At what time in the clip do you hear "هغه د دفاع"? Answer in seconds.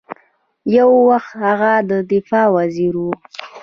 1.45-2.47